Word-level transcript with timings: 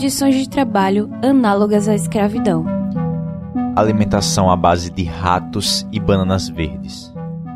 condições 0.00 0.34
de 0.34 0.48
trabalho 0.48 1.10
análogas 1.22 1.86
à 1.86 1.94
escravidão. 1.94 2.64
Alimentação 3.76 4.50
à 4.50 4.56
base 4.56 4.90
de 4.90 5.04
ratos 5.04 5.86
e 5.92 6.00
bananas 6.00 6.48
verdes. 6.48 7.12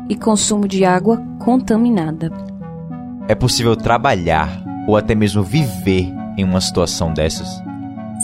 E 0.07 0.15
consumo 0.15 0.67
de 0.67 0.85
água 0.85 1.19
contaminada. 1.39 2.31
É 3.27 3.33
possível 3.33 3.75
trabalhar 3.75 4.63
ou 4.87 4.95
até 4.95 5.15
mesmo 5.15 5.41
viver 5.41 6.13
em 6.37 6.43
uma 6.43 6.61
situação 6.61 7.11
dessas? 7.11 7.47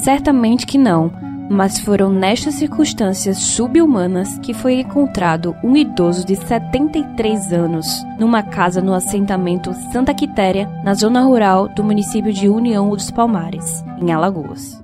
Certamente 0.04 0.68
que 0.68 0.78
não, 0.78 1.12
mas 1.52 1.80
foram 1.80 2.10
nestas 2.10 2.56
circunstâncias 2.56 3.38
subhumanas 3.38 4.40
que 4.40 4.54
foi 4.54 4.80
encontrado 4.80 5.54
um 5.62 5.76
idoso 5.76 6.26
de 6.26 6.38
73 6.38 7.52
anos 7.52 7.86
numa 8.18 8.42
casa 8.42 8.82
no 8.82 8.94
assentamento 8.94 9.73
Santa 9.92 10.14
Quitéria, 10.14 10.68
na 10.84 10.94
zona 10.94 11.22
rural 11.22 11.68
do 11.68 11.84
município 11.84 12.32
de 12.32 12.48
União 12.48 12.90
dos 12.90 13.12
Palmares, 13.12 13.84
em 14.02 14.12
Alagoas. 14.12 14.82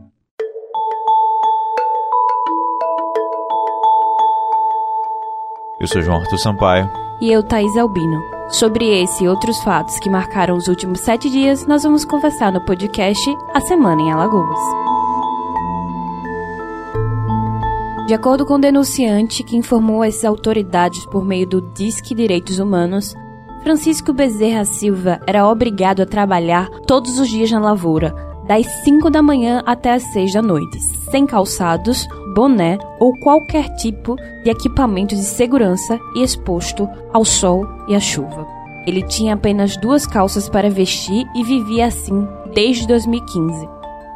Eu 5.79 5.87
sou 5.87 6.01
João 6.01 6.17
Arthur 6.17 6.37
Sampaio. 6.39 6.89
E 7.21 7.31
eu, 7.31 7.41
Thaís 7.43 7.77
Albino. 7.77 8.21
Sobre 8.49 8.85
esse 9.01 9.23
e 9.23 9.27
outros 9.27 9.59
fatos 9.59 9.99
que 9.99 10.09
marcaram 10.09 10.55
os 10.55 10.67
últimos 10.67 10.99
sete 11.01 11.29
dias, 11.29 11.65
nós 11.65 11.83
vamos 11.83 12.03
conversar 12.03 12.51
no 12.51 12.65
podcast 12.65 13.29
A 13.53 13.61
Semana 13.61 14.01
em 14.01 14.11
Alagoas. 14.11 14.96
De 18.07 18.13
acordo 18.13 18.45
com 18.45 18.53
o 18.53 18.57
denunciante 18.57 19.43
que 19.43 19.57
informou 19.57 20.01
as 20.01 20.23
autoridades 20.23 21.05
por 21.07 21.25
meio 21.25 21.45
do 21.45 21.61
Disque 21.73 22.15
Direitos 22.15 22.57
Humanos, 22.57 23.13
Francisco 23.63 24.13
Bezerra 24.13 24.63
Silva 24.63 25.19
era 25.27 25.45
obrigado 25.45 26.01
a 26.01 26.05
trabalhar 26.05 26.69
todos 26.87 27.19
os 27.19 27.27
dias 27.27 27.51
na 27.51 27.59
lavoura, 27.59 28.15
das 28.47 28.65
5 28.85 29.09
da 29.09 29.21
manhã 29.21 29.61
até 29.65 29.91
as 29.91 30.03
6 30.13 30.31
da 30.35 30.41
noite, 30.41 30.79
sem 31.11 31.25
calçados, 31.25 32.07
boné 32.33 32.77
ou 32.97 33.11
qualquer 33.19 33.75
tipo 33.75 34.15
de 34.41 34.51
equipamento 34.51 35.13
de 35.13 35.23
segurança 35.23 35.99
e 36.15 36.23
exposto 36.23 36.87
ao 37.11 37.25
sol 37.25 37.67
e 37.89 37.95
à 37.95 37.99
chuva. 37.99 38.47
Ele 38.87 39.01
tinha 39.01 39.33
apenas 39.33 39.75
duas 39.75 40.07
calças 40.07 40.47
para 40.47 40.69
vestir 40.69 41.27
e 41.35 41.43
vivia 41.43 41.87
assim 41.87 42.25
desde 42.53 42.87
2015. 42.87 43.67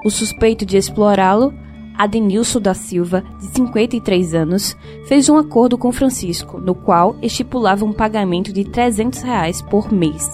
O 0.05 0.09
suspeito 0.09 0.65
de 0.65 0.77
explorá-lo 0.77 1.53
Adenilson 2.01 2.59
da 2.59 2.73
Silva, 2.73 3.23
de 3.39 3.45
53 3.45 4.33
anos, 4.33 4.75
fez 5.05 5.29
um 5.29 5.37
acordo 5.37 5.77
com 5.77 5.91
Francisco, 5.91 6.59
no 6.59 6.73
qual 6.73 7.15
estipulava 7.21 7.85
um 7.85 7.93
pagamento 7.93 8.51
de 8.51 8.63
300 8.63 9.21
reais 9.21 9.61
por 9.61 9.93
mês. 9.93 10.27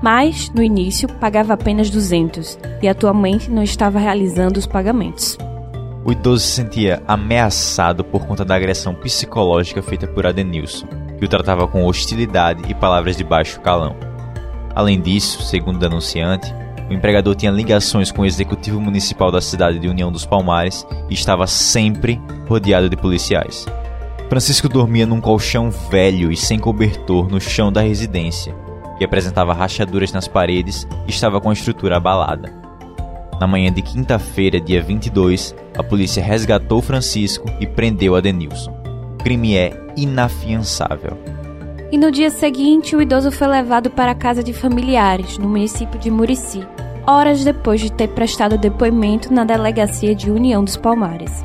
Mas, 0.00 0.48
no 0.50 0.62
início, 0.62 1.08
pagava 1.14 1.54
apenas 1.54 1.90
200 1.90 2.56
e 2.80 2.86
atualmente 2.86 3.50
não 3.50 3.64
estava 3.64 3.98
realizando 3.98 4.60
os 4.60 4.66
pagamentos. 4.66 5.36
O 6.04 6.12
idoso 6.12 6.44
se 6.44 6.52
sentia 6.52 7.02
ameaçado 7.08 8.04
por 8.04 8.24
conta 8.24 8.44
da 8.44 8.54
agressão 8.54 8.94
psicológica 8.94 9.82
feita 9.82 10.06
por 10.06 10.24
Adenilson, 10.24 10.86
que 11.18 11.24
o 11.24 11.28
tratava 11.28 11.66
com 11.66 11.84
hostilidade 11.84 12.62
e 12.70 12.74
palavras 12.74 13.16
de 13.16 13.24
baixo 13.24 13.60
calão. 13.60 13.96
Além 14.72 15.00
disso, 15.00 15.42
segundo 15.42 15.74
o 15.74 15.80
denunciante, 15.80 16.54
o 16.88 16.92
empregador 16.92 17.34
tinha 17.34 17.52
ligações 17.52 18.10
com 18.10 18.22
o 18.22 18.26
executivo 18.26 18.80
municipal 18.80 19.30
da 19.30 19.40
cidade 19.40 19.78
de 19.78 19.88
União 19.88 20.10
dos 20.10 20.24
Palmares 20.24 20.86
e 21.10 21.14
estava 21.14 21.46
sempre 21.46 22.20
rodeado 22.48 22.88
de 22.88 22.96
policiais. 22.96 23.66
Francisco 24.28 24.68
dormia 24.68 25.06
num 25.06 25.20
colchão 25.20 25.70
velho 25.70 26.30
e 26.30 26.36
sem 26.36 26.58
cobertor 26.58 27.28
no 27.28 27.40
chão 27.40 27.72
da 27.72 27.80
residência, 27.80 28.54
que 28.98 29.04
apresentava 29.04 29.54
rachaduras 29.54 30.12
nas 30.12 30.28
paredes 30.28 30.86
e 31.06 31.10
estava 31.10 31.40
com 31.40 31.50
a 31.50 31.52
estrutura 31.52 31.96
abalada. 31.96 32.52
Na 33.40 33.46
manhã 33.46 33.72
de 33.72 33.82
quinta-feira, 33.82 34.60
dia 34.60 34.82
22, 34.82 35.54
a 35.76 35.82
polícia 35.82 36.22
resgatou 36.22 36.82
Francisco 36.82 37.48
e 37.60 37.66
prendeu 37.66 38.16
Adenilson. 38.16 38.72
O 39.14 39.22
crime 39.22 39.56
é 39.56 39.72
inafiançável. 39.96 41.16
E 41.90 41.96
no 41.96 42.10
dia 42.10 42.28
seguinte, 42.28 42.94
o 42.94 43.00
idoso 43.00 43.30
foi 43.30 43.46
levado 43.46 43.88
para 43.88 44.10
a 44.10 44.14
casa 44.14 44.42
de 44.42 44.52
familiares, 44.52 45.38
no 45.38 45.48
município 45.48 45.98
de 45.98 46.10
Murici, 46.10 46.66
horas 47.08 47.42
depois 47.42 47.80
de 47.80 47.90
ter 47.90 48.08
prestado 48.08 48.58
depoimento 48.58 49.32
na 49.32 49.42
delegacia 49.42 50.14
de 50.14 50.30
União 50.30 50.62
dos 50.62 50.76
Palmares. 50.76 51.42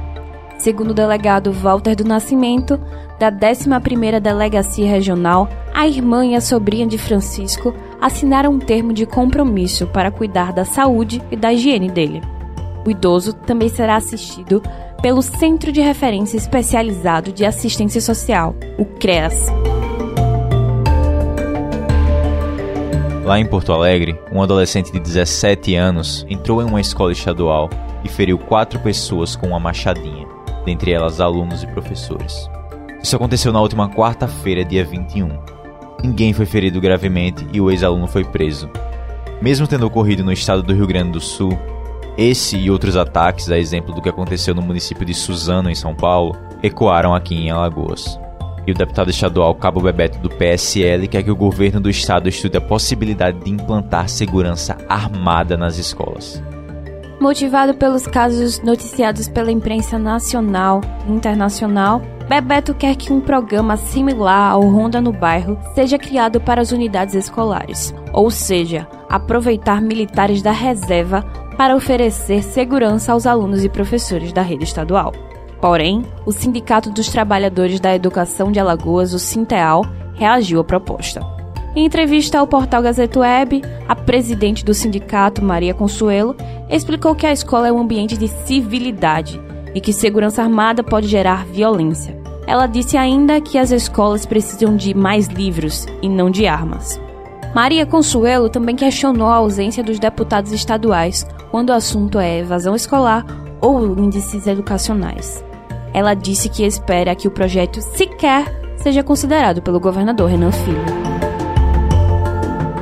Segundo 0.58 0.92
o 0.92 0.94
delegado 0.94 1.54
Walter 1.54 1.96
do 1.96 2.04
Nascimento, 2.04 2.78
da 3.18 3.32
11ª 3.32 4.20
Delegacia 4.20 4.86
Regional, 4.86 5.48
a 5.74 5.88
irmã 5.88 6.26
e 6.26 6.36
a 6.36 6.42
sobrinha 6.42 6.86
de 6.86 6.98
Francisco 6.98 7.74
assinaram 8.02 8.52
um 8.52 8.60
termo 8.60 8.92
de 8.92 9.06
compromisso 9.06 9.88
para 9.88 10.12
cuidar 10.12 10.52
da 10.52 10.66
saúde 10.66 11.22
e 11.32 11.38
da 11.38 11.54
higiene 11.54 11.90
dele. 11.90 12.22
O 12.86 12.92
idoso 12.92 13.32
também 13.32 13.70
será 13.70 13.96
assistido 13.96 14.62
pelo 15.02 15.22
Centro 15.22 15.72
de 15.72 15.80
Referência 15.80 16.36
Especializado 16.36 17.32
de 17.32 17.46
Assistência 17.46 18.02
Social, 18.02 18.54
o 18.78 18.86
CREAS. 18.86 19.48
Lá 23.24 23.40
em 23.40 23.46
Porto 23.46 23.72
Alegre, 23.72 24.20
um 24.34 24.44
adolescente 24.44 24.92
de 24.92 25.00
17 25.00 25.76
anos 25.76 26.26
entrou 26.30 26.62
em 26.62 26.66
uma 26.66 26.82
escola 26.82 27.14
estadual 27.14 27.70
e 28.04 28.10
feriu 28.10 28.38
quatro 28.38 28.78
pessoas 28.82 29.34
com 29.34 29.48
uma 29.48 29.60
machadinha, 29.62 30.28
dentre 30.66 30.92
elas 30.92 31.22
alunos 31.22 31.64
e 31.64 31.68
professores. 31.68 32.50
Isso 33.02 33.16
aconteceu 33.16 33.54
na 33.54 33.62
última 33.62 33.88
quarta-feira, 33.88 34.66
dia 34.66 34.84
21. 34.84 35.30
Ninguém 36.04 36.34
foi 36.34 36.46
ferido 36.46 36.82
gravemente 36.82 37.48
e 37.54 37.62
o 37.62 37.72
ex-aluno 37.72 38.08
foi 38.08 38.26
preso. 38.26 38.70
Mesmo 39.42 39.68
tendo 39.68 39.88
ocorrido 39.88 40.22
no 40.22 40.34
estado 40.34 40.62
do 40.62 40.74
Rio 40.74 40.88
Grande 40.88 41.12
do 41.12 41.22
Sul, 41.22 41.58
esse 42.18 42.58
e 42.58 42.70
outros 42.70 42.98
ataques, 42.98 43.50
a 43.50 43.58
exemplo 43.58 43.96
do 43.96 44.02
que 44.02 44.10
aconteceu 44.10 44.54
no 44.54 44.62
município 44.62 45.06
de 45.06 45.14
Suzano, 45.14 45.70
em 45.70 45.76
São 45.76 45.96
Paulo, 45.96 46.36
ecoaram 46.62 47.16
aqui 47.16 47.36
em 47.36 47.52
Alagoas 47.52 48.22
e 48.66 48.72
o 48.72 48.76
deputado 48.76 49.10
estadual 49.10 49.54
Cabo 49.56 49.82
Bebeto 49.82 50.20
do 50.20 50.30
PSL 50.30 51.08
quer 51.08 51.24
que 51.24 51.32
o 51.32 51.36
governo 51.36 51.80
do 51.80 51.90
estado 51.90 52.30
estude 52.30 52.58
a 52.58 52.62
possibilidade 52.62 53.40
de 53.40 53.52
implantar 53.52 54.10
segurança 54.10 54.78
armada 54.88 55.58
nas 55.58 55.78
escolas. 55.78 56.42
Motivado 57.20 57.74
pelos 57.74 58.06
casos 58.06 58.62
noticiados 58.62 59.30
pela 59.30 59.52
imprensa 59.52 59.98
nacional 59.98 60.82
e 61.08 61.12
internacional, 61.12 62.02
Bebeto 62.28 62.74
quer 62.74 62.96
que 62.96 63.12
um 63.14 63.22
programa 63.22 63.78
similar 63.78 64.52
ao 64.52 64.62
Ronda 64.62 65.00
no 65.00 65.12
Bairro 65.12 65.58
seja 65.76 65.98
criado 65.98 66.40
para 66.40 66.62
as 66.62 66.72
unidades 66.72 67.16
escolares, 67.16 67.94
ou 68.12 68.32
seja, 68.32 68.88
aproveitar 69.10 69.82
militares 69.82 70.42
da 70.42 70.52
reserva 70.52 71.22
para 71.58 71.76
oferecer 71.76 72.44
segurança 72.44 73.12
aos 73.12 73.28
alunos 73.28 73.64
e 73.64 73.70
professores 73.70 74.34
da 74.34 74.42
rede 74.42 74.64
estadual. 74.64 75.14
Porém, 75.64 76.04
o 76.26 76.32
Sindicato 76.34 76.90
dos 76.90 77.08
Trabalhadores 77.08 77.80
da 77.80 77.96
Educação 77.96 78.52
de 78.52 78.60
Alagoas, 78.60 79.14
o 79.14 79.18
Sinteal, 79.18 79.86
reagiu 80.14 80.60
à 80.60 80.64
proposta. 80.66 81.22
Em 81.74 81.86
entrevista 81.86 82.38
ao 82.38 82.46
portal 82.46 82.84
Gazeta 82.84 83.22
Web, 83.22 83.62
a 83.88 83.96
presidente 83.96 84.66
do 84.66 84.74
sindicato, 84.74 85.42
Maria 85.42 85.74
Consuelo, 85.74 86.36
explicou 86.70 87.16
que 87.16 87.26
a 87.26 87.32
escola 87.32 87.70
é 87.70 87.72
um 87.72 87.80
ambiente 87.80 88.18
de 88.18 88.28
civilidade 88.28 89.40
e 89.74 89.80
que 89.80 89.94
segurança 89.94 90.44
armada 90.44 90.84
pode 90.84 91.08
gerar 91.08 91.46
violência. 91.46 92.22
Ela 92.46 92.68
disse 92.68 92.98
ainda 92.98 93.40
que 93.40 93.58
as 93.58 93.72
escolas 93.72 94.26
precisam 94.26 94.76
de 94.76 94.94
mais 94.94 95.28
livros 95.28 95.88
e 96.02 96.10
não 96.10 96.30
de 96.30 96.46
armas. 96.46 97.00
Maria 97.56 97.86
Consuelo 97.86 98.50
também 98.50 98.76
questionou 98.76 99.30
a 99.30 99.36
ausência 99.36 99.82
dos 99.82 99.98
deputados 99.98 100.52
estaduais 100.52 101.26
quando 101.52 101.70
o 101.70 101.74
assunto 101.74 102.20
é 102.20 102.40
evasão 102.40 102.76
escolar 102.76 103.26
ou 103.62 103.98
índices 103.98 104.46
educacionais. 104.46 105.42
Ela 105.94 106.14
disse 106.16 106.50
que 106.50 106.66
espera 106.66 107.16
que 107.16 107.28
o 107.28 107.32
projeto 107.32 107.80
sequer 107.82 108.46
seja 108.78 109.04
considerado 109.04 109.62
pelo 109.62 109.80
governador 109.80 110.30
Renan 110.30 110.52
Filho. 110.52 110.84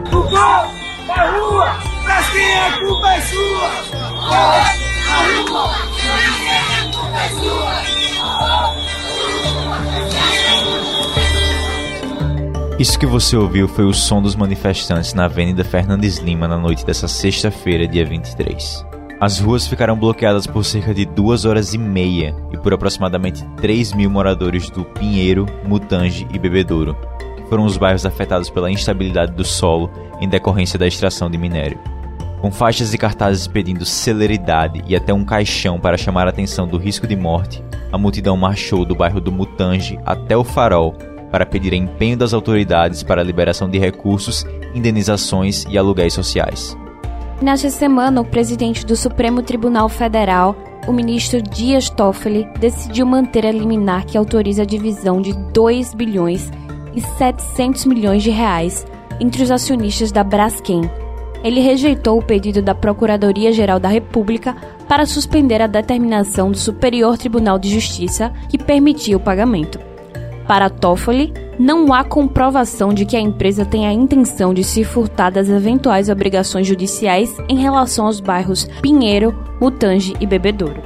O 0.07 0.21
gol 0.29 0.65
é 1.15 1.29
rua, 1.29 1.75
mas 2.07 2.29
quem 2.29 2.51
é 2.51 2.71
culpa 2.79 3.13
é 3.13 3.21
sua. 3.21 3.69
é 5.09 5.19
rua, 5.49 5.75
quem 5.97 6.49
é 6.49 6.91
culpa 6.93 7.19
é 7.19 7.29
sua. 7.29 8.01
Isso 12.79 12.97
que 12.97 13.05
você 13.05 13.37
ouviu 13.37 13.67
foi 13.67 13.85
o 13.85 13.93
som 13.93 14.21
dos 14.21 14.35
manifestantes 14.35 15.13
na 15.13 15.25
Avenida 15.25 15.63
Fernandes 15.63 16.17
Lima 16.17 16.47
na 16.47 16.57
noite 16.57 16.83
dessa 16.83 17.07
sexta-feira, 17.07 17.87
dia 17.87 18.03
23. 18.03 18.90
As 19.21 19.39
ruas 19.39 19.67
ficaram 19.67 19.95
bloqueadas 19.95 20.47
por 20.47 20.65
cerca 20.65 20.95
de 20.95 21.05
duas 21.05 21.45
horas 21.45 21.75
e 21.75 21.77
meia 21.77 22.35
e 22.51 22.57
por 22.57 22.73
aproximadamente 22.73 23.45
3 23.57 23.93
mil 23.93 24.09
moradores 24.09 24.67
do 24.71 24.83
Pinheiro, 24.83 25.45
Mutange 25.63 26.27
e 26.33 26.39
Bebedouro, 26.39 26.97
que 27.35 27.47
foram 27.47 27.63
os 27.63 27.77
bairros 27.77 28.03
afetados 28.03 28.49
pela 28.49 28.71
instabilidade 28.71 29.33
do 29.33 29.45
solo 29.45 29.91
em 30.19 30.27
decorrência 30.27 30.79
da 30.79 30.87
extração 30.87 31.29
de 31.29 31.37
minério. 31.37 31.77
Com 32.41 32.51
faixas 32.51 32.95
e 32.95 32.97
cartazes 32.97 33.45
pedindo 33.45 33.85
celeridade 33.85 34.83
e 34.87 34.95
até 34.95 35.13
um 35.13 35.23
caixão 35.23 35.79
para 35.79 35.99
chamar 35.99 36.25
a 36.25 36.31
atenção 36.31 36.67
do 36.67 36.79
risco 36.79 37.05
de 37.05 37.15
morte, 37.15 37.63
a 37.91 37.99
multidão 37.99 38.35
marchou 38.35 38.83
do 38.83 38.95
bairro 38.95 39.21
do 39.21 39.31
Mutange 39.31 39.99
até 40.03 40.35
o 40.35 40.43
Farol 40.43 40.93
para 41.31 41.45
pedir 41.45 41.73
empenho 41.73 42.17
das 42.17 42.33
autoridades 42.33 43.03
para 43.03 43.21
a 43.21 43.23
liberação 43.23 43.69
de 43.69 43.77
recursos, 43.77 44.47
indenizações 44.73 45.63
e 45.69 45.77
aluguéis 45.77 46.11
sociais. 46.11 46.75
Nesta 47.41 47.71
semana, 47.71 48.21
o 48.21 48.25
presidente 48.25 48.85
do 48.85 48.95
Supremo 48.95 49.41
Tribunal 49.41 49.89
Federal, 49.89 50.55
o 50.87 50.93
ministro 50.93 51.41
Dias 51.41 51.89
Toffoli, 51.89 52.47
decidiu 52.59 53.03
manter 53.03 53.47
a 53.47 53.51
liminar 53.51 54.05
que 54.05 54.15
autoriza 54.15 54.61
a 54.61 54.65
divisão 54.65 55.19
de 55.19 55.33
2 55.51 55.95
bilhões 55.95 56.51
e 56.93 57.01
700 57.01 57.85
milhões 57.85 58.21
de 58.21 58.29
reais 58.29 58.85
entre 59.19 59.41
os 59.41 59.49
acionistas 59.49 60.11
da 60.11 60.23
Braskem. 60.23 60.81
Ele 61.43 61.61
rejeitou 61.61 62.19
o 62.19 62.23
pedido 62.23 62.61
da 62.61 62.75
Procuradoria-Geral 62.75 63.79
da 63.79 63.89
República 63.89 64.55
para 64.87 65.07
suspender 65.07 65.63
a 65.63 65.67
determinação 65.67 66.51
do 66.51 66.57
Superior 66.59 67.17
Tribunal 67.17 67.57
de 67.57 67.69
Justiça 67.69 68.31
que 68.49 68.57
permitia 68.59 69.17
o 69.17 69.19
pagamento. 69.19 69.90
Para 70.47 70.69
Toffoli, 70.69 71.33
não 71.59 71.93
há 71.93 72.03
comprovação 72.03 72.93
de 72.93 73.05
que 73.05 73.15
a 73.15 73.19
empresa 73.19 73.65
tenha 73.65 73.89
a 73.89 73.93
intenção 73.93 74.53
de 74.53 74.63
se 74.63 74.83
furtar 74.83 75.31
das 75.31 75.47
eventuais 75.47 76.09
obrigações 76.09 76.67
judiciais 76.67 77.35
em 77.47 77.57
relação 77.57 78.05
aos 78.05 78.19
bairros 78.19 78.65
Pinheiro, 78.81 79.37
Mutange 79.59 80.13
e 80.19 80.25
Bebedouro. 80.25 80.81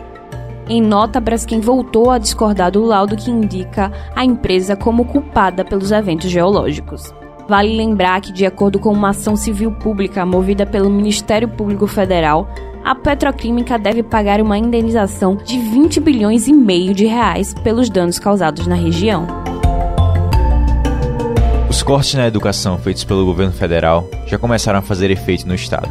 Em 0.67 0.81
nota, 0.81 1.19
Braskem 1.19 1.59
voltou 1.59 2.09
a 2.09 2.17
discordar 2.17 2.71
do 2.71 2.83
laudo 2.83 3.15
que 3.15 3.29
indica 3.29 3.91
a 4.15 4.25
empresa 4.25 4.75
como 4.75 5.05
culpada 5.05 5.63
pelos 5.63 5.91
eventos 5.91 6.29
geológicos. 6.29 7.13
Vale 7.47 7.77
lembrar 7.77 8.19
que, 8.21 8.33
de 8.33 8.45
acordo 8.45 8.79
com 8.79 8.91
uma 8.91 9.09
ação 9.09 9.35
civil 9.35 9.71
pública 9.71 10.25
movida 10.25 10.65
pelo 10.65 10.89
Ministério 10.89 11.47
Público 11.47 11.85
Federal, 11.85 12.49
a 12.83 12.95
petroquímica 12.95 13.77
deve 13.77 14.01
pagar 14.01 14.41
uma 14.41 14.57
indenização 14.57 15.35
de 15.35 15.57
20 15.59 15.99
bilhões 15.99 16.47
e 16.47 16.53
meio 16.53 16.93
de 16.93 17.05
reais 17.05 17.53
pelos 17.53 17.89
danos 17.89 18.17
causados 18.17 18.65
na 18.65 18.75
região. 18.75 19.44
Cortes 21.85 22.15
na 22.15 22.25
educação 22.25 22.79
feitos 22.79 23.03
pelo 23.03 23.23
governo 23.23 23.53
federal 23.53 24.09
já 24.25 24.39
começaram 24.39 24.79
a 24.79 24.81
fazer 24.81 25.11
efeito 25.11 25.47
no 25.47 25.53
estado. 25.53 25.87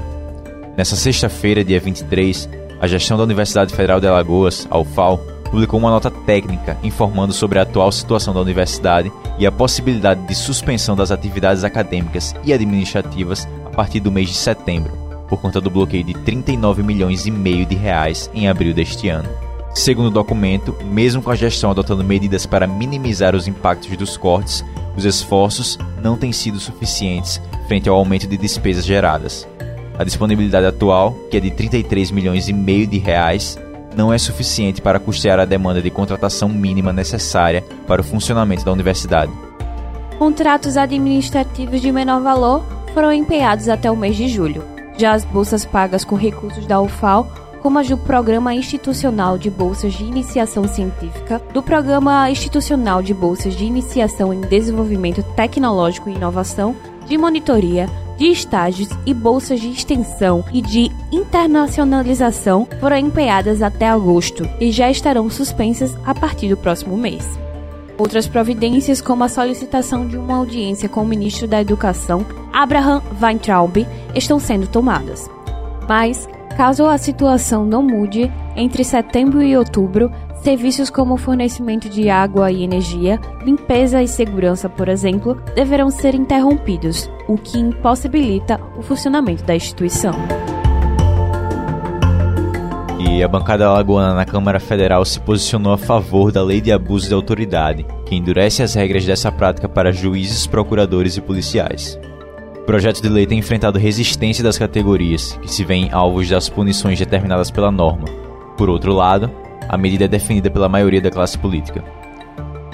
Nessa 0.76 0.96
sexta-feira, 0.96 1.62
dia 1.62 1.79
23, 1.79 2.49
a 2.81 2.88
gestão 2.88 3.17
da 3.17 3.23
Universidade 3.23 3.73
Federal 3.73 4.00
de 4.00 4.08
Alagoas, 4.08 4.67
a 4.69 4.76
UFAL, 4.76 5.19
publicou 5.49 5.79
uma 5.79 5.91
nota 5.91 6.11
técnica 6.11 6.76
informando 6.82 7.32
sobre 7.32 7.61
a 7.61 7.62
atual 7.62 7.93
situação 7.93 8.35
da 8.35 8.41
universidade 8.41 9.12
e 9.38 9.46
a 9.46 9.52
possibilidade 9.52 10.26
de 10.26 10.35
suspensão 10.35 10.96
das 10.96 11.12
atividades 11.12 11.62
acadêmicas 11.62 12.35
e 12.43 12.52
administrativas 12.52 13.46
a 13.64 13.70
partir 13.70 14.00
do 14.00 14.11
mês 14.11 14.29
de 14.29 14.35
setembro, 14.35 14.91
por 15.29 15.41
conta 15.41 15.61
do 15.61 15.70
bloqueio 15.70 16.02
de 16.02 16.14
39 16.14 16.82
milhões 16.82 17.25
e 17.25 17.31
meio 17.31 17.64
de 17.64 17.76
reais 17.76 18.29
em 18.35 18.49
abril 18.49 18.75
deste 18.75 19.08
ano. 19.08 19.29
Segundo 19.73 20.06
o 20.06 20.11
documento, 20.11 20.76
mesmo 20.85 21.23
com 21.23 21.31
a 21.31 21.37
gestão 21.37 21.70
adotando 21.70 22.02
medidas 22.02 22.46
para 22.46 22.67
minimizar 22.67 23.37
os 23.37 23.46
impactos 23.46 23.96
dos 23.96 24.17
cortes, 24.17 24.64
os 24.96 25.05
esforços 25.05 25.79
não 26.02 26.17
têm 26.17 26.32
sido 26.32 26.61
suficientes 26.61 27.41
frente 27.67 27.88
ao 27.88 27.96
aumento 27.96 28.26
de 28.26 28.37
despesas 28.37 28.85
geradas. 28.85 29.46
A 29.99 30.05
disponibilidade 30.05 30.67
atual, 30.67 31.12
que 31.31 31.37
é 31.37 31.41
de 31.41 31.50
33 31.50 32.11
milhões 32.11 32.49
e 32.49 32.52
meio 32.52 32.87
de 32.87 32.99
reais, 32.99 33.58
não 33.96 34.12
é 34.12 34.19
suficiente 34.19 34.82
para 34.82 34.99
custear 34.99 35.38
a 35.38 35.44
demanda 35.44 35.81
de 35.81 35.91
contratação 35.91 36.49
mínima 36.49 36.93
necessária 36.93 37.62
para 37.87 38.00
o 38.00 38.05
funcionamento 38.05 38.64
da 38.64 38.73
universidade. 38.73 39.32
Contratos 40.19 40.76
administrativos 40.76 41.81
de 41.81 41.93
menor 41.93 42.20
valor 42.20 42.64
foram 42.93 43.12
empenhados 43.12 43.69
até 43.69 43.91
o 43.91 43.96
mês 43.96 44.17
de 44.17 44.29
julho. 44.29 44.64
Já 44.96 45.12
as 45.12 45.25
bolsas 45.25 45.64
pagas 45.64 46.05
com 46.05 46.14
recursos 46.14 46.67
da 46.67 46.81
UFAL, 46.81 47.29
como 47.65 47.83
do 47.83 47.97
Programa 47.97 48.55
Institucional 48.55 49.39
de 49.39 49.49
Bolsas 49.49 49.95
de 49.95 50.05
Iniciação 50.05 50.69
Científica, 50.69 51.41
do 51.55 51.63
Programa 51.63 52.31
Institucional 52.31 53.01
de 53.01 53.15
Bolsas 53.15 53.57
de 53.57 53.65
Iniciação 53.65 54.35
em 54.35 54.43
Desenvolvimento 54.43 55.23
Tecnológico 55.35 56.11
e 56.11 56.15
Inovação, 56.15 56.77
de 57.07 57.17
monitoria, 57.17 57.89
de 58.19 58.27
estágios 58.27 58.91
e 59.07 59.15
bolsas 59.15 59.61
de 59.61 59.71
extensão 59.71 60.45
e 60.53 60.61
de 60.61 60.91
internacionalização 61.11 62.69
foram 62.79 62.99
empenhadas 62.99 63.63
até 63.63 63.89
agosto 63.89 64.47
e 64.61 64.71
já 64.71 64.91
estarão 64.91 65.31
suspensas 65.31 65.97
a 66.05 66.15
partir 66.15 66.51
do 66.51 66.59
próximo 66.59 66.99
mês. 66.99 67.27
Outras 67.97 68.29
providências, 68.29 69.01
como 69.01 69.25
a 69.25 69.29
solicitação 69.29 70.07
de 70.07 70.19
uma 70.19 70.37
audiência 70.37 70.87
com 70.87 71.01
o 71.01 71.09
ministro 71.09 71.49
da 71.49 71.63
Educação, 71.63 72.27
Abraham 72.53 73.01
Weintraub, 73.23 73.87
estão 74.15 74.39
sendo 74.39 74.67
tomadas. 74.67 75.31
Mas, 75.89 76.29
caso 76.56 76.87
a 76.87 76.97
situação 76.97 77.65
não 77.65 77.83
mude, 77.83 78.31
entre 78.56 78.85
setembro 78.85 79.43
e 79.43 79.56
outubro 79.56 80.11
Serviços 80.45 80.91
como 80.91 81.17
fornecimento 81.17 81.89
de 81.89 82.11
água 82.11 82.53
e 82.53 82.62
energia, 82.62 83.19
limpeza 83.43 84.03
e 84.03 84.06
segurança, 84.06 84.69
por 84.69 84.91
exemplo, 84.91 85.41
deverão 85.55 85.89
ser 85.89 86.15
interrompidos, 86.15 87.09
o 87.27 87.39
que 87.39 87.59
impossibilita 87.59 88.61
o 88.77 88.83
funcionamento 88.83 89.43
da 89.43 89.56
instituição. 89.56 90.12
E 93.01 93.23
a 93.23 93.29
bancada 93.29 93.67
alagoana 93.67 94.12
na 94.12 94.27
Câmara 94.27 94.61
Federal 94.61 95.03
se 95.06 95.19
posicionou 95.19 95.73
a 95.73 95.79
favor 95.79 96.31
da 96.31 96.43
lei 96.43 96.61
de 96.61 96.71
abuso 96.71 97.09
de 97.09 97.15
autoridade, 97.15 97.87
que 98.05 98.15
endurece 98.15 98.62
as 98.62 98.75
regras 98.75 99.06
dessa 99.06 99.33
prática 99.33 99.67
para 99.67 99.93
juízes, 99.93 100.47
procuradores 100.47 101.17
e 101.17 101.23
policiais. 101.23 101.99
O 102.65 102.67
projeto 102.67 103.03
de 103.03 103.11
lei 103.11 103.27
tem 103.27 103.39
enfrentado 103.39 103.79
resistência 103.79 104.43
das 104.43 104.57
categorias, 104.57 105.39
que 105.43 105.53
se 105.53 105.63
veem 105.67 105.93
alvos 105.93 106.31
das 106.31 106.49
punições 106.49 106.99
determinadas 106.99 107.51
pela 107.51 107.71
norma. 107.71 108.07
Por 108.57 108.71
outro 108.71 108.95
lado, 108.95 109.31
a 109.69 109.77
medida 109.77 110.07
é 110.07 110.09
defendida 110.09 110.51
pela 110.51 110.67
maioria 110.67 111.03
da 111.03 111.11
classe 111.11 111.37
política. 111.37 111.85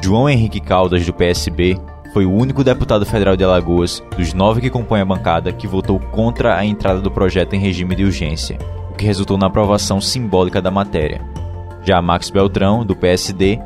João 0.00 0.30
Henrique 0.30 0.60
Caldas, 0.60 1.04
do 1.04 1.12
PSB, 1.12 1.76
foi 2.12 2.24
o 2.24 2.32
único 2.32 2.62
deputado 2.62 3.04
federal 3.04 3.36
de 3.36 3.42
Alagoas, 3.42 4.00
dos 4.16 4.32
nove 4.32 4.60
que 4.60 4.70
compõem 4.70 5.00
a 5.00 5.04
bancada, 5.04 5.52
que 5.52 5.66
votou 5.66 5.98
contra 5.98 6.56
a 6.56 6.64
entrada 6.64 7.00
do 7.00 7.10
projeto 7.10 7.54
em 7.54 7.58
regime 7.58 7.96
de 7.96 8.04
urgência, 8.04 8.58
o 8.92 8.94
que 8.94 9.04
resultou 9.04 9.36
na 9.36 9.48
aprovação 9.48 10.00
simbólica 10.00 10.62
da 10.62 10.70
matéria. 10.70 11.20
Já 11.82 12.00
Max 12.00 12.30
Beltrão, 12.30 12.86
do 12.86 12.94
PSD, 12.94 13.58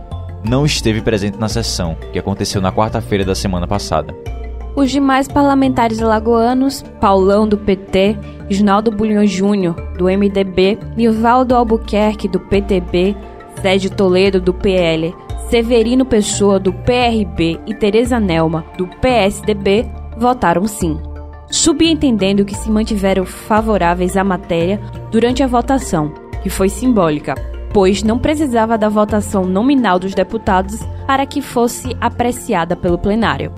não 0.42 0.64
esteve 0.64 1.02
presente 1.02 1.38
na 1.38 1.50
sessão, 1.50 1.98
que 2.14 2.18
aconteceu 2.18 2.62
na 2.62 2.72
quarta-feira 2.72 3.26
da 3.26 3.34
semana 3.34 3.66
passada. 3.66 4.14
Os 4.76 4.90
demais 4.90 5.28
parlamentares 5.28 6.02
alagoanos, 6.02 6.82
Paulão 7.00 7.46
do 7.46 7.56
PT, 7.56 8.18
Isnaldo 8.50 8.90
Bulhões 8.90 9.30
Júnior 9.30 9.74
do 9.96 10.06
MDB, 10.06 10.78
Nivaldo 10.96 11.54
Albuquerque 11.54 12.26
do 12.26 12.40
PTB, 12.40 13.16
Sérgio 13.62 13.90
Toledo 13.90 14.40
do 14.40 14.52
PL, 14.52 15.14
Severino 15.48 16.04
Pessoa 16.04 16.58
do 16.58 16.72
PRB 16.72 17.60
e 17.66 17.74
Teresa 17.74 18.18
Nelma 18.18 18.64
do 18.76 18.88
PSDB 19.00 19.86
votaram 20.18 20.66
sim, 20.66 20.98
subentendendo 21.48 22.44
que 22.44 22.56
se 22.56 22.68
mantiveram 22.68 23.24
favoráveis 23.24 24.16
à 24.16 24.24
matéria 24.24 24.80
durante 25.12 25.40
a 25.40 25.46
votação, 25.46 26.12
que 26.42 26.50
foi 26.50 26.68
simbólica, 26.68 27.36
pois 27.72 28.02
não 28.02 28.18
precisava 28.18 28.76
da 28.76 28.88
votação 28.88 29.44
nominal 29.44 30.00
dos 30.00 30.14
deputados 30.14 30.80
para 31.06 31.24
que 31.26 31.40
fosse 31.40 31.96
apreciada 32.00 32.74
pelo 32.74 32.98
plenário. 32.98 33.52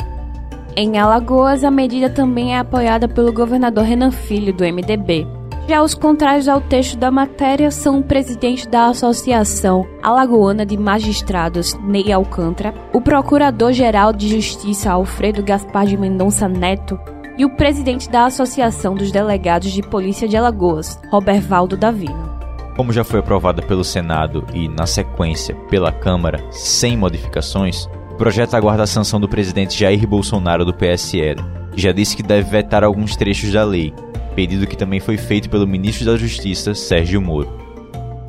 Em 0.78 0.98
Alagoas, 0.98 1.64
a 1.64 1.70
medida 1.70 2.10
também 2.10 2.54
é 2.54 2.58
apoiada 2.58 3.08
pelo 3.08 3.32
governador 3.32 3.82
Renan 3.82 4.10
Filho, 4.10 4.52
do 4.52 4.62
MDB. 4.62 5.26
Já 5.66 5.82
os 5.82 5.94
contrários 5.94 6.48
ao 6.48 6.60
texto 6.60 6.98
da 6.98 7.10
matéria 7.10 7.70
são 7.70 8.00
o 8.00 8.02
presidente 8.02 8.68
da 8.68 8.88
Associação 8.88 9.86
Alagoana 10.02 10.66
de 10.66 10.76
Magistrados, 10.76 11.72
Ney 11.82 12.12
Alcântara, 12.12 12.74
o 12.92 13.00
procurador-geral 13.00 14.12
de 14.12 14.28
Justiça, 14.28 14.92
Alfredo 14.92 15.42
Gaspar 15.42 15.86
de 15.86 15.96
Mendonça 15.96 16.46
Neto, 16.46 17.00
e 17.38 17.46
o 17.46 17.56
presidente 17.56 18.10
da 18.10 18.26
Associação 18.26 18.94
dos 18.94 19.10
Delegados 19.10 19.72
de 19.72 19.80
Polícia 19.80 20.28
de 20.28 20.36
Alagoas, 20.36 21.00
Robervaldo 21.10 21.74
Davino. 21.74 22.36
Como 22.76 22.92
já 22.92 23.02
foi 23.02 23.20
aprovada 23.20 23.62
pelo 23.62 23.82
Senado 23.82 24.44
e, 24.52 24.68
na 24.68 24.84
sequência, 24.86 25.54
pela 25.70 25.90
Câmara, 25.90 26.44
sem 26.50 26.98
modificações, 26.98 27.88
o 28.16 28.18
projeto 28.18 28.54
aguarda 28.54 28.82
a 28.82 28.86
sanção 28.86 29.20
do 29.20 29.28
presidente 29.28 29.78
Jair 29.78 30.08
Bolsonaro 30.08 30.64
do 30.64 30.72
PSL, 30.72 31.38
que 31.70 31.82
já 31.82 31.92
disse 31.92 32.16
que 32.16 32.22
deve 32.22 32.48
vetar 32.48 32.82
alguns 32.82 33.14
trechos 33.14 33.52
da 33.52 33.62
lei, 33.62 33.92
pedido 34.34 34.66
que 34.66 34.74
também 34.74 35.00
foi 35.00 35.18
feito 35.18 35.50
pelo 35.50 35.66
ministro 35.66 36.06
da 36.06 36.16
Justiça, 36.16 36.74
Sérgio 36.74 37.20
Moro. 37.20 37.46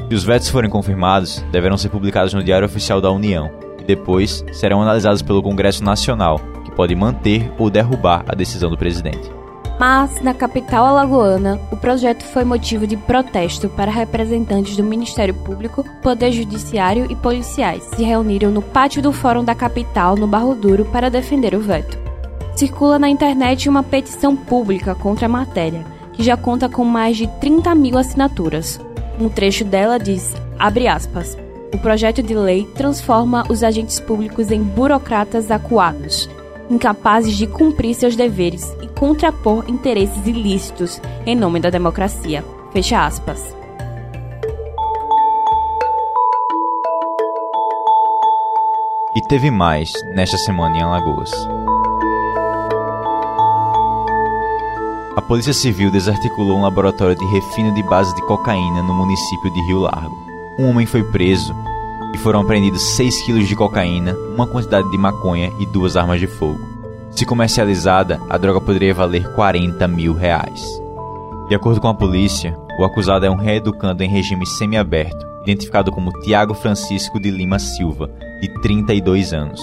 Se 0.09 0.13
os 0.13 0.25
vetos 0.25 0.49
forem 0.49 0.69
confirmados, 0.69 1.41
deverão 1.53 1.77
ser 1.77 1.87
publicados 1.87 2.33
no 2.33 2.43
Diário 2.43 2.65
Oficial 2.65 2.99
da 2.99 3.09
União 3.09 3.49
e 3.79 3.83
depois 3.85 4.43
serão 4.51 4.81
analisados 4.81 5.21
pelo 5.21 5.41
Congresso 5.41 5.81
Nacional, 5.81 6.37
que 6.65 6.71
pode 6.71 6.93
manter 6.93 7.49
ou 7.57 7.69
derrubar 7.69 8.25
a 8.27 8.35
decisão 8.35 8.69
do 8.69 8.77
presidente. 8.77 9.36
Mas, 9.79 10.21
na 10.21 10.33
capital 10.33 10.85
alagoana, 10.87 11.59
o 11.71 11.77
projeto 11.77 12.23
foi 12.23 12.43
motivo 12.43 12.87
de 12.87 12.97
protesto 12.97 13.69
para 13.69 13.91
representantes 13.91 14.75
do 14.75 14.83
Ministério 14.83 15.35
Público, 15.35 15.85
Poder 16.01 16.31
Judiciário 16.31 17.05
e 17.11 17.15
policiais 17.15 17.83
se 17.83 18.03
reuniram 18.03 18.49
no 18.49 18.61
pátio 18.61 19.03
do 19.03 19.11
Fórum 19.11 19.43
da 19.43 19.53
capital, 19.53 20.15
no 20.15 20.25
Barro 20.25 20.55
Duro, 20.55 20.85
para 20.85 21.11
defender 21.11 21.53
o 21.53 21.59
veto. 21.59 21.97
Circula 22.55 22.97
na 22.97 23.07
internet 23.07 23.69
uma 23.69 23.83
petição 23.83 24.35
pública 24.35 24.95
contra 24.95 25.27
a 25.27 25.29
matéria, 25.29 25.85
que 26.11 26.23
já 26.23 26.35
conta 26.35 26.67
com 26.67 26.83
mais 26.83 27.15
de 27.15 27.27
30 27.39 27.75
mil 27.75 27.99
assinaturas. 27.99 28.79
Um 29.19 29.29
trecho 29.29 29.63
dela 29.63 29.99
diz, 29.99 30.33
abre 30.57 30.87
aspas, 30.87 31.37
o 31.71 31.77
projeto 31.77 32.23
de 32.23 32.33
lei 32.33 32.65
transforma 32.73 33.43
os 33.47 33.61
agentes 33.61 33.99
públicos 33.99 34.49
em 34.49 34.63
burocratas 34.63 35.51
acuados 35.51 36.27
incapazes 36.69 37.35
de 37.35 37.47
cumprir 37.47 37.93
seus 37.93 38.15
deveres 38.15 38.75
e 38.81 38.87
contrapor 38.87 39.65
interesses 39.67 40.25
ilícitos 40.25 41.01
em 41.25 41.35
nome 41.35 41.59
da 41.59 41.69
democracia. 41.69 42.43
Fecha 42.71 43.05
aspas. 43.05 43.55
E 49.15 49.21
teve 49.27 49.49
mais 49.49 49.91
nesta 50.13 50.37
semana 50.37 50.77
em 50.77 50.81
Alagoas. 50.83 51.31
A 55.15 55.21
Polícia 55.23 55.53
Civil 55.53 55.89
desarticulou 55.89 56.59
um 56.59 56.61
laboratório 56.61 57.15
de 57.15 57.25
refino 57.25 57.73
de 57.73 57.81
base 57.81 58.13
de 58.13 58.21
cocaína 58.27 58.83
no 58.83 58.93
município 58.93 59.49
de 59.49 59.59
Rio 59.61 59.79
Largo. 59.79 60.15
Um 60.59 60.69
homem 60.69 60.85
foi 60.85 61.03
preso 61.03 61.55
e 62.13 62.17
foram 62.17 62.41
apreendidos 62.41 62.81
6 62.95 63.21
quilos 63.21 63.47
de 63.47 63.55
cocaína, 63.55 64.15
uma 64.33 64.47
quantidade 64.47 64.89
de 64.89 64.97
maconha 64.97 65.51
e 65.59 65.65
duas 65.65 65.95
armas 65.95 66.19
de 66.19 66.27
fogo. 66.27 66.59
Se 67.11 67.25
comercializada, 67.25 68.19
a 68.29 68.37
droga 68.37 68.61
poderia 68.61 68.93
valer 68.93 69.31
40 69.33 69.87
mil 69.87 70.13
reais. 70.13 70.63
De 71.49 71.55
acordo 71.55 71.81
com 71.81 71.87
a 71.87 71.93
polícia, 71.93 72.57
o 72.79 72.83
acusado 72.83 73.25
é 73.25 73.29
um 73.29 73.35
reeducando 73.35 74.03
em 74.03 74.09
regime 74.09 74.45
semiaberto, 74.45 75.25
identificado 75.41 75.91
como 75.91 76.11
Tiago 76.21 76.53
Francisco 76.53 77.19
de 77.19 77.31
Lima 77.31 77.57
Silva, 77.57 78.11
de 78.41 78.47
32 78.61 79.33
anos. 79.33 79.61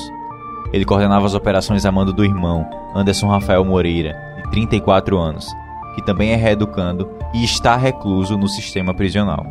Ele 0.72 0.84
coordenava 0.84 1.26
as 1.26 1.34
operações 1.34 1.86
a 1.86 1.92
mando 1.92 2.12
do 2.12 2.24
irmão, 2.24 2.66
Anderson 2.94 3.28
Rafael 3.28 3.64
Moreira, 3.64 4.16
de 4.42 4.50
34 4.50 5.16
anos, 5.18 5.46
que 5.94 6.04
também 6.04 6.32
é 6.32 6.36
reeducando 6.36 7.08
e 7.32 7.44
está 7.44 7.76
recluso 7.76 8.36
no 8.36 8.48
sistema 8.48 8.92
prisional. 8.92 9.46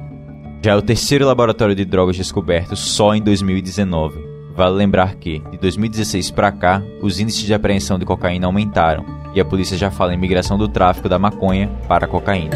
Já 0.64 0.72
é 0.72 0.76
o 0.78 0.82
terceiro 0.82 1.28
laboratório 1.28 1.76
de 1.76 1.84
drogas 1.84 2.16
descoberto 2.16 2.74
só 2.78 3.14
em 3.14 3.22
2019. 3.22 4.26
Vale 4.56 4.76
lembrar 4.76 5.16
que, 5.16 5.40
de 5.52 5.58
2016 5.58 6.32
para 6.32 6.54
cá, 6.54 6.82
os 7.02 7.20
índices 7.20 7.42
de 7.42 7.54
apreensão 7.54 8.00
de 8.00 8.06
cocaína 8.06 8.48
aumentaram 8.48 9.04
e 9.36 9.42
a 9.42 9.46
polícia 9.46 9.76
já 9.76 9.92
fala 9.92 10.14
em 10.14 10.18
migração 10.18 10.58
do 10.58 10.70
tráfico 10.70 11.10
da 11.10 11.20
maconha 11.20 11.68
para 11.86 12.06
a 12.06 12.08
cocaína. 12.08 12.56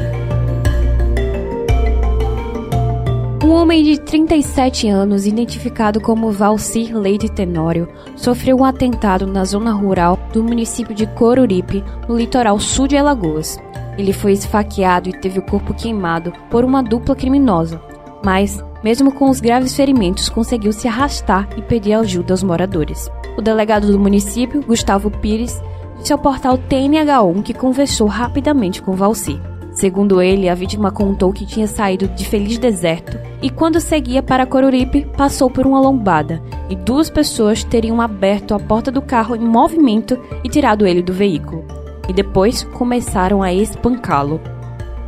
Um 3.43 3.51
homem 3.51 3.83
de 3.83 3.99
37 3.99 4.87
anos, 4.87 5.25
identificado 5.25 5.99
como 5.99 6.31
Valcir 6.31 6.97
Leite 6.97 7.29
Tenório, 7.29 7.89
sofreu 8.15 8.55
um 8.55 8.63
atentado 8.63 9.27
na 9.27 9.43
zona 9.43 9.73
rural 9.73 10.17
do 10.31 10.41
município 10.41 10.95
de 10.95 11.07
Coruripe, 11.07 11.83
no 12.07 12.17
litoral 12.17 12.57
sul 12.57 12.87
de 12.87 12.95
Alagoas. 12.95 13.59
Ele 13.97 14.13
foi 14.13 14.31
esfaqueado 14.31 15.09
e 15.09 15.13
teve 15.13 15.39
o 15.39 15.41
corpo 15.45 15.73
queimado 15.73 16.31
por 16.49 16.63
uma 16.63 16.81
dupla 16.83 17.15
criminosa, 17.15 17.81
mas, 18.23 18.63
mesmo 18.83 19.11
com 19.11 19.29
os 19.29 19.39
graves 19.39 19.75
ferimentos, 19.75 20.29
conseguiu 20.29 20.71
se 20.71 20.87
arrastar 20.87 21.47
e 21.57 21.61
pedir 21.61 21.93
ajuda 21.93 22.33
aos 22.33 22.43
moradores. 22.43 23.09
O 23.37 23.41
delegado 23.41 23.87
do 23.87 23.99
município, 23.99 24.63
Gustavo 24.63 25.09
Pires, 25.09 25.61
disse 25.99 26.13
ao 26.13 26.19
portal 26.19 26.57
TNH1 26.57 27.43
que 27.43 27.53
conversou 27.53 28.07
rapidamente 28.07 28.81
com 28.81 28.93
Valcir. 28.93 29.39
Segundo 29.71 30.19
ele, 30.21 30.49
a 30.49 30.55
vítima 30.55 30.89
contou 30.89 31.31
que 31.31 31.45
tinha 31.45 31.67
saído 31.67 32.07
de 32.07 32.27
Feliz 32.27 32.57
Deserto 32.57 33.19
e, 33.43 33.49
quando 33.51 33.79
seguia 33.79 34.23
para 34.23 34.45
Coruripe, 34.45 35.05
passou 35.15 35.51
por 35.51 35.67
uma 35.67 35.79
lombada 35.79 36.41
e 36.67 36.75
duas 36.75 37.11
pessoas 37.11 37.63
teriam 37.63 38.01
aberto 38.01 38.55
a 38.55 38.59
porta 38.59 38.91
do 38.91 39.03
carro 39.03 39.35
em 39.35 39.39
movimento 39.39 40.19
e 40.43 40.49
tirado 40.49 40.87
ele 40.87 41.03
do 41.03 41.13
veículo. 41.13 41.63
E 42.09 42.13
depois 42.13 42.63
começaram 42.63 43.43
a 43.43 43.53
espancá-lo. 43.53 44.41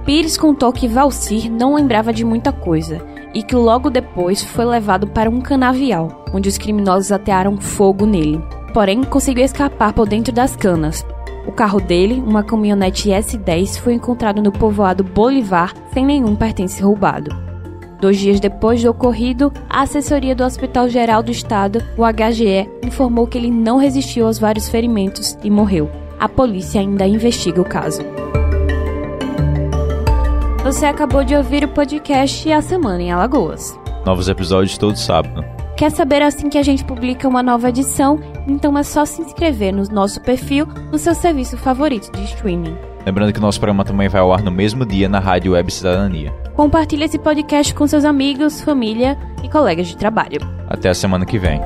Pires 0.06 0.38
contou 0.38 0.72
que 0.72 0.88
Valcir 0.88 1.51
não 1.51 1.75
lembrava 1.75 2.12
de 2.12 2.25
muita 2.25 2.51
coisa 2.51 3.06
e 3.34 3.44
que 3.44 3.56
logo 3.56 3.89
depois 3.89 4.44
foi 4.44 4.65
levado 4.65 5.08
para 5.08 5.29
um 5.29 5.41
canavial, 5.41 6.25
onde 6.34 6.50
os 6.50 6.58
criminosos 6.58 7.12
atearam 7.12 7.58
fogo 7.58 8.06
nele. 8.06 8.41
Porém, 8.74 9.03
conseguiu 9.03 9.44
escapar 9.44 9.94
por 9.94 10.08
dentro 10.08 10.34
das 10.34 10.56
canas, 10.56 11.06
o 11.50 11.51
carro 11.51 11.79
dele, 11.79 12.22
uma 12.25 12.44
caminhonete 12.44 13.10
S10, 13.10 13.79
foi 13.79 13.96
encontrado 13.96 14.39
no 14.39 14.51
povoado 14.51 15.03
Bolivar 15.03 15.74
sem 15.91 16.06
nenhum 16.06 16.36
pertence 16.36 16.79
roubado. 16.79 17.36
Dois 18.00 18.18
dias 18.18 18.39
depois 18.39 18.84
do 18.84 18.91
ocorrido, 18.91 19.51
a 19.68 19.82
assessoria 19.82 20.36
do 20.36 20.44
Hospital 20.44 20.88
Geral 20.88 21.24
do 21.24 21.32
Estado, 21.32 21.84
o 21.98 22.03
HGE, 22.06 22.70
informou 22.86 23.25
que 23.25 23.38
ele 23.38 23.50
não 23.50 23.77
resistiu 23.77 24.27
aos 24.27 24.38
vários 24.38 24.70
ferimentos 24.70 25.38
e 25.44 25.50
morreu. 25.50 25.89
A 26.20 26.29
polícia 26.29 26.79
ainda 26.79 27.08
investiga 27.08 27.60
o 27.60 27.65
caso. 27.65 28.03
Você 30.70 30.86
acabou 30.86 31.24
de 31.24 31.36
ouvir 31.36 31.64
o 31.64 31.68
podcast 31.68 32.52
A 32.52 32.62
Semana 32.62 33.02
em 33.02 33.12
Alagoas. 33.12 33.76
Novos 34.06 34.30
episódios 34.30 34.78
todo 34.78 34.96
sábado. 34.96 35.44
Quer 35.76 35.90
saber 35.90 36.22
assim 36.22 36.48
que 36.48 36.60
a 36.60 36.64
gente 36.64 36.86
publica 36.86 37.28
uma 37.28 37.42
nova 37.42 37.70
edição? 37.70 38.20
Então 38.48 38.78
é 38.78 38.84
só 38.84 39.04
se 39.04 39.20
inscrever 39.20 39.74
no 39.74 39.82
nosso 39.86 40.22
perfil 40.22 40.68
no 40.92 41.00
seu 41.00 41.16
serviço 41.16 41.58
favorito 41.58 42.12
de 42.12 42.24
streaming. 42.26 42.78
Lembrando 43.04 43.34
que 43.34 43.40
nosso 43.40 43.60
programa 43.60 43.84
também 43.84 44.08
vai 44.08 44.22
ao 44.22 44.32
ar 44.32 44.44
no 44.44 44.52
mesmo 44.52 44.86
dia 44.86 45.10
na 45.10 45.18
Rádio 45.18 45.54
Web 45.54 45.74
Cidadania. 45.74 46.32
Compartilhe 46.56 47.06
esse 47.06 47.18
podcast 47.18 47.74
com 47.74 47.88
seus 47.88 48.06
amigos, 48.06 48.62
família 48.62 49.18
e 49.44 49.50
colegas 49.50 49.88
de 49.88 49.98
trabalho. 49.98 50.40
Até 50.70 50.90
a 50.90 50.94
semana 50.94 51.26
que 51.26 51.40
vem. 51.40 51.60